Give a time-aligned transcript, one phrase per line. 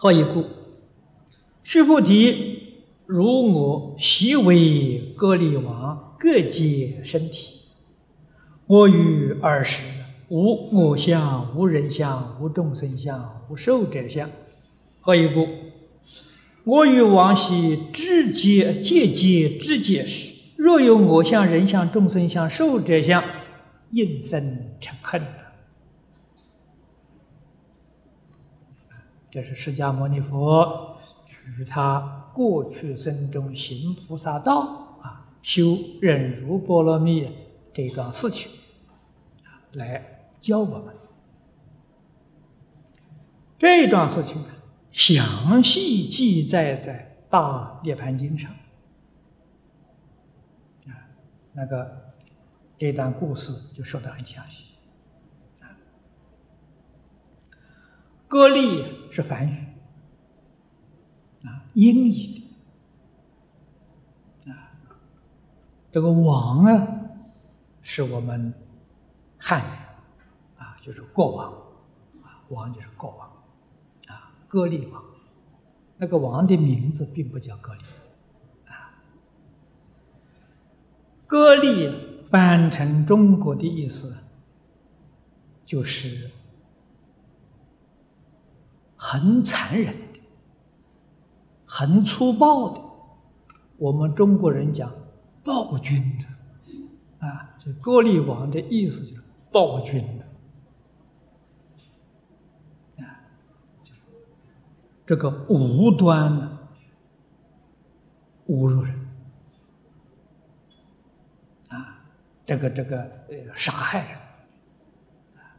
[0.00, 0.44] 何以故？
[1.64, 7.62] 须菩提，如我昔为歌利王，各界身体。
[8.68, 9.82] 我于二时，
[10.28, 14.30] 无我相，无人相，无众生相，无寿者相。
[15.00, 15.48] 何以故？
[16.62, 23.24] 我与王昔知界界界知界时，若有我相、人相、众生相、寿者相，
[23.90, 24.40] 应生
[24.80, 25.20] 嗔恨。
[29.30, 30.96] 这是释迦牟尼佛
[31.26, 37.30] 举他过去生中行菩萨道啊，修忍辱波罗蜜
[37.74, 38.50] 这桩事情，
[39.72, 40.94] 来教我们。
[43.58, 44.48] 这桩事情呢
[44.92, 48.50] 详细记载在《大涅盘经》上
[50.86, 50.94] 啊，
[51.52, 52.12] 那个
[52.78, 54.77] 这段故事就说的很详细。
[58.28, 59.66] 割利是梵语，
[61.46, 62.46] 啊，音译
[64.44, 64.70] 的，啊，
[65.90, 66.86] 这个王啊，
[67.80, 68.52] 是我们
[69.38, 71.52] 汉语，啊，就是国王，
[72.22, 73.26] 啊，王就是国王，
[74.08, 75.02] 啊，割利王，
[75.96, 77.82] 那个王的名字并不叫割利，
[78.66, 78.92] 啊，
[81.26, 84.18] 歌利翻成中国的意思
[85.64, 86.30] 就是。
[89.10, 90.20] 很残忍的，
[91.64, 92.82] 很粗暴的，
[93.78, 94.92] 我们中国人讲
[95.42, 96.26] 暴君的，
[97.26, 100.26] 啊，这歌利王的意思就是暴君的，
[103.02, 103.24] 啊，
[105.06, 106.46] 这个无端的
[108.48, 109.08] 侮辱人，
[111.68, 112.04] 啊，
[112.44, 112.98] 这个这个
[113.30, 114.18] 呃杀害人，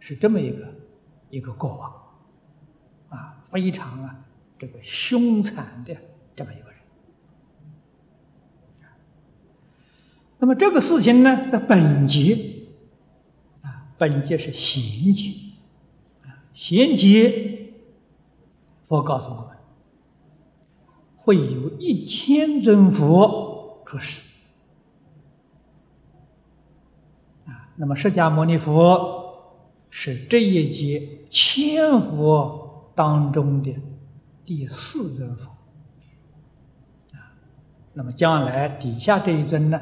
[0.00, 0.66] 是这么一个
[1.28, 2.03] 一个过往。
[3.54, 4.24] 非常啊，
[4.58, 5.96] 这个凶残的
[6.34, 6.78] 这么一个人。
[10.40, 12.36] 那么这个事情呢，在本节
[13.62, 15.30] 啊，本节是贤节
[16.24, 17.70] 啊，贤节，
[18.82, 19.56] 佛告诉我们，
[21.14, 24.20] 会有一千尊佛出世
[27.46, 27.70] 啊。
[27.76, 32.63] 那么释迦牟尼佛是这一节千佛。
[32.94, 33.74] 当中的
[34.44, 35.50] 第四尊佛
[37.12, 37.34] 啊，
[37.92, 39.80] 那么将来底下这一尊呢，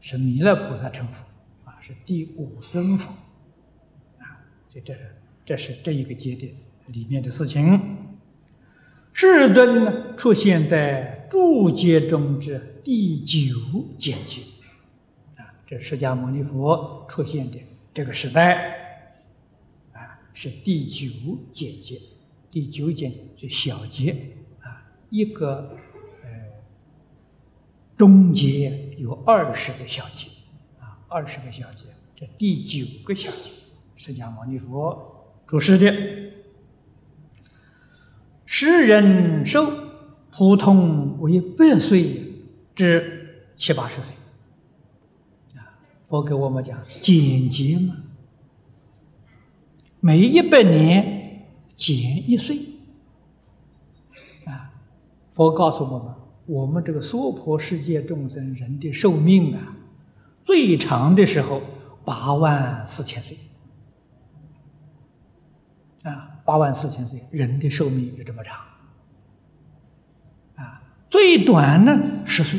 [0.00, 1.24] 是弥勒菩萨成佛
[1.64, 3.10] 啊，是第五尊佛
[4.18, 6.54] 啊，所以这是这是这一个节点
[6.88, 7.96] 里面的事情。
[9.14, 13.56] 世尊呢，出现在诸劫中之第九
[13.96, 14.42] 简节
[15.36, 17.58] 啊，这释迦牟尼佛出现的
[17.94, 19.08] 这个时代
[19.92, 21.08] 啊，是第九
[21.52, 21.98] 简节。
[22.58, 24.10] 第九节是小节
[24.62, 25.78] 啊，一个
[26.24, 26.28] 呃
[27.96, 30.26] 中节有二十个小节
[30.80, 31.84] 啊，二十个小节，
[32.16, 33.52] 这第九个小节，
[33.94, 35.94] 释迦牟尼佛主持的。
[38.44, 39.72] 十人寿
[40.32, 42.42] 普通为百岁
[42.74, 44.16] 至七八十岁
[45.54, 47.98] 啊，佛给我们讲简洁嘛，
[50.00, 51.17] 每一百年。
[51.78, 52.58] 减一岁，
[54.46, 54.74] 啊！
[55.30, 56.12] 佛告诉我们，
[56.46, 59.76] 我们这个娑婆世界众生人的寿命啊，
[60.42, 61.62] 最长的时候
[62.04, 63.38] 八万四千岁，
[66.02, 68.58] 啊，八万四千岁，人的寿命就这么长，
[70.56, 72.58] 啊，最短呢十岁，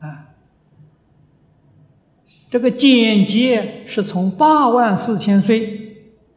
[0.00, 0.34] 啊，
[2.50, 5.83] 这个简洁是从八万四千岁。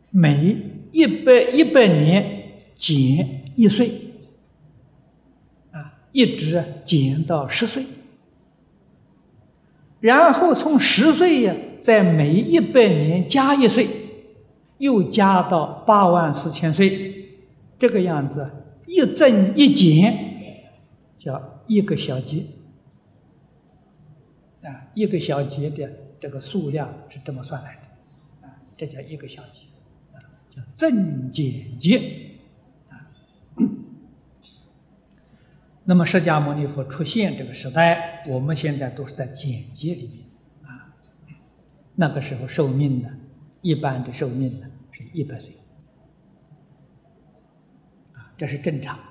[0.09, 0.57] 每
[0.91, 3.91] 一百一百年减一岁，
[5.71, 7.83] 啊，一直减到十岁，
[9.99, 13.87] 然后从十岁呀，在每一百年加一岁，
[14.77, 17.29] 又加到八万四千岁，
[17.77, 18.49] 这个样子
[18.85, 20.39] 一增一减，
[21.19, 22.43] 叫一个小节，
[24.63, 29.65] 啊，一个小节的这个数量是这么算来的，啊，这叫一个小节。
[30.73, 31.97] 正简洁
[32.89, 33.09] 啊，
[35.83, 40.25] 那么释迦牟尼佛出现这个时代，我们现在都是在简介里面
[40.69, 40.93] 啊。
[41.95, 43.09] 那个时候寿命呢，
[43.61, 45.55] 一般的寿命呢是一百岁
[48.13, 49.03] 啊，这是正常的。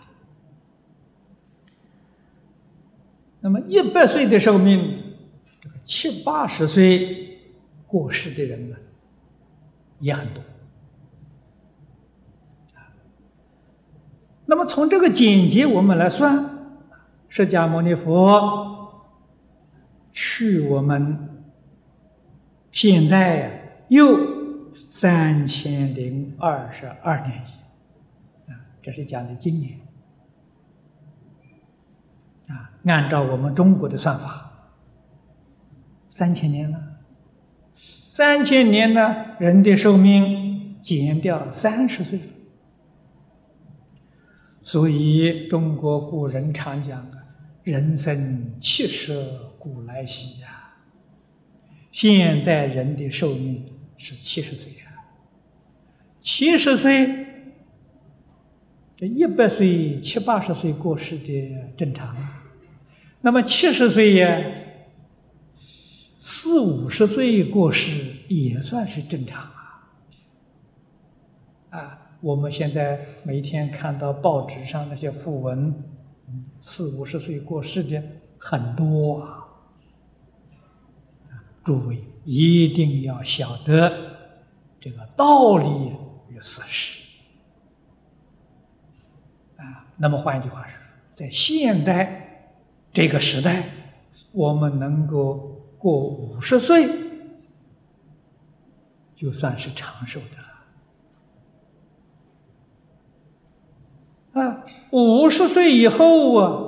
[3.41, 5.17] 那么一百岁的寿命，
[5.61, 7.39] 这个七八十岁
[7.87, 8.77] 过世的人呢，
[10.01, 10.43] 也很多。
[14.47, 16.51] 那么从这个简洁我们来算，
[17.29, 19.05] 释迦牟尼佛
[20.13, 21.45] 去我们
[22.71, 24.17] 现在又
[24.89, 27.43] 三千零二十二年
[28.47, 29.81] 啊，这是讲的今年
[32.47, 34.71] 啊，按照我们中国的算法，
[36.09, 36.81] 三千年了，
[38.09, 42.21] 三千年呢，人的寿命减掉三十岁。
[44.67, 47.25] 所以，中国古人常讲啊
[47.63, 49.25] ，“人生七十
[49.61, 50.75] 古来稀”呀。
[51.93, 53.65] 现在人的寿命
[53.97, 54.87] 是七十岁呀。
[56.19, 57.27] 七十岁，
[58.97, 62.17] 这一百岁、七八十岁过世的正常。
[63.21, 64.45] 那么七十岁呀，
[66.19, 69.93] 四五十岁过世也算是正常啊。
[71.71, 72.03] 啊。
[72.27, 75.73] 我们现在每天看到报纸上那些讣文，
[76.61, 78.03] 四五十岁过世的
[78.37, 79.47] 很多啊。
[81.63, 83.93] 诸位一定要晓得
[84.81, 85.93] 这个道理
[86.29, 87.01] 与事实
[89.57, 89.87] 啊。
[89.97, 90.83] 那么换一句话说，
[91.15, 92.51] 在现在
[92.93, 93.69] 这个时代，
[94.33, 96.91] 我们能够过五十岁，
[99.15, 100.46] 就算是长寿的。
[104.37, 106.63] 啊，五十岁以后啊，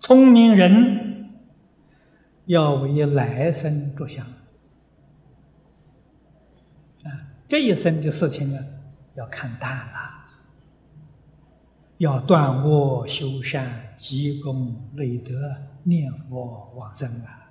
[0.00, 1.28] 聪明人
[2.46, 4.24] 要为来生着想。
[7.04, 7.12] 啊，
[7.46, 8.58] 这一生的事情呢，
[9.14, 10.24] 要看淡了，
[11.98, 17.50] 要断恶修善、积功累德、念佛往生啊，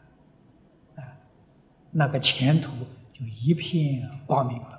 [0.96, 1.04] 啊，
[1.92, 2.72] 那个前途
[3.14, 4.75] 就一片光明了。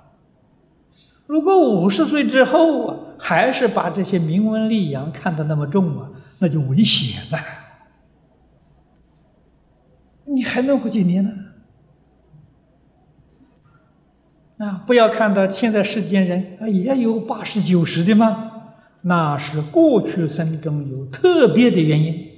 [1.27, 6.09] 如果五十岁之后啊，还是把这些名闻利养看得那么重啊，
[6.39, 7.37] 那就危险了。
[10.25, 11.31] 你还能活几年呢？
[14.65, 18.53] 啊，不要看到现在世间人啊，也有八十九十的吗？
[19.01, 22.31] 那是过去生中有特别的原因，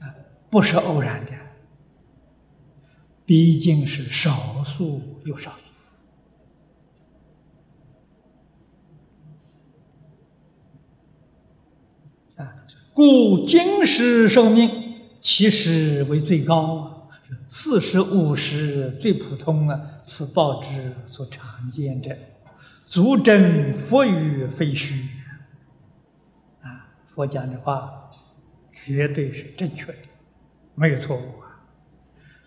[0.00, 0.08] 啊，
[0.50, 1.32] 不是偶然的，
[3.24, 5.67] 毕竟是少数又少数。
[12.38, 12.54] 啊
[12.94, 14.70] 故今时寿命
[15.20, 17.10] 其实为最高，
[17.48, 22.16] 四十五十最普通啊，此报之所常见者，
[22.86, 25.08] 足证佛语非虚。
[26.62, 28.10] 啊，佛讲的话
[28.72, 29.98] 绝对是正确的，
[30.74, 31.66] 没有错误啊。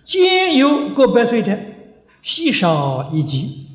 [0.05, 1.57] 今有过百岁者，
[2.21, 3.70] 稀少一极。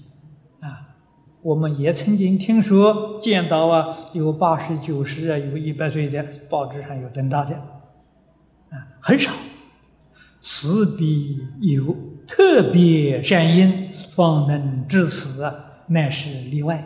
[1.47, 6.21] 我们也曾经听说见到啊，有八十九十啊，有一百岁的，
[6.51, 7.55] 报纸上有登到的，
[8.71, 9.31] 啊，很少。
[10.41, 11.97] 此必有
[12.27, 15.55] 特别善因，方能至此啊，
[15.87, 16.79] 乃是例外。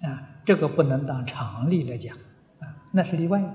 [0.00, 2.16] 啊，这个不能当常理来讲，
[2.60, 3.54] 啊，那是例外的。